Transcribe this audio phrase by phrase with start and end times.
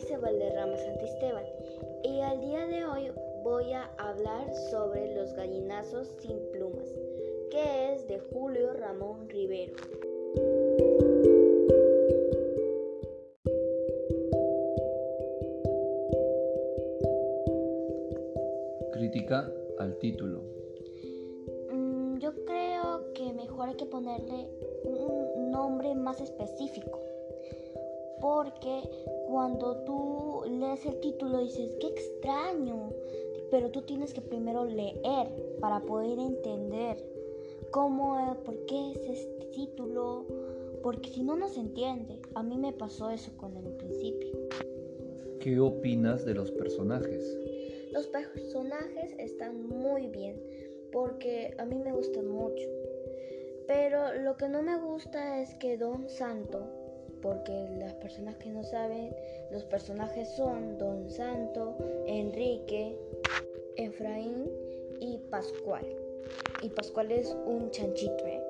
[0.00, 1.44] Dulce Valderrama Santisteban
[2.04, 3.12] y al día de hoy
[3.42, 6.88] voy a hablar sobre los gallinazos sin plumas,
[7.50, 9.74] que es de Julio Ramón Rivero.
[18.92, 20.40] Crítica al título.
[21.72, 24.48] Mm, yo creo que mejor hay que ponerle
[24.84, 27.09] un nombre más específico
[28.20, 28.82] porque
[29.26, 32.90] cuando tú lees el título dices, qué extraño,
[33.50, 35.28] pero tú tienes que primero leer
[35.60, 36.96] para poder entender
[37.70, 40.26] cómo, por qué es este título,
[40.82, 42.20] porque si no, no se entiende.
[42.34, 44.32] A mí me pasó eso con el principio.
[45.40, 47.38] ¿Qué opinas de los personajes?
[47.92, 50.40] Los personajes están muy bien,
[50.92, 52.68] porque a mí me gustan mucho.
[53.66, 56.89] Pero lo que no me gusta es que Don Santo
[57.22, 59.14] porque las personas que no saben,
[59.50, 61.76] los personajes son Don Santo,
[62.06, 62.96] Enrique,
[63.76, 64.50] Efraín
[65.00, 65.86] y Pascual.
[66.62, 68.42] Y Pascual es un chanchito, ¿eh?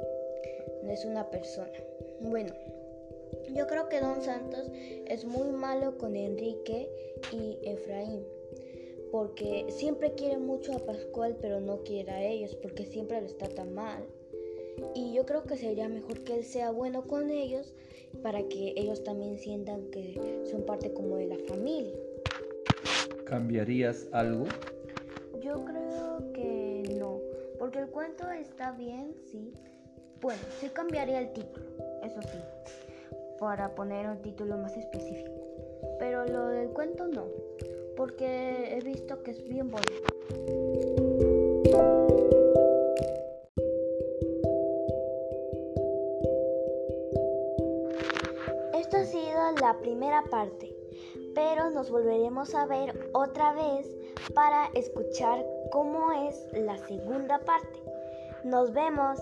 [0.83, 1.73] no es una persona.
[2.21, 2.53] Bueno,
[3.55, 4.71] yo creo que Don Santos
[5.07, 6.89] es muy malo con Enrique
[7.33, 8.25] y Efraín.
[9.11, 13.75] Porque siempre quiere mucho a Pascual, pero no quiere a ellos, porque siempre está tan
[13.75, 14.05] mal.
[14.95, 17.73] Y yo creo que sería mejor que él sea bueno con ellos
[18.23, 21.95] para que ellos también sientan que son parte como de la familia.
[23.25, 24.45] ¿Cambiarías algo?
[25.43, 27.21] Yo creo que no,
[27.59, 29.53] porque el cuento está bien, sí.
[30.21, 31.65] Bueno, sí cambiaría el título,
[32.03, 32.39] eso sí,
[33.39, 35.31] para poner un título más específico.
[35.99, 37.27] Pero lo del cuento no,
[37.97, 41.10] porque he visto que es bien bonito.
[49.59, 50.77] La primera parte,
[51.35, 53.87] pero nos volveremos a ver otra vez
[54.35, 57.83] para escuchar cómo es la segunda parte.
[58.45, 59.19] Nos vemos.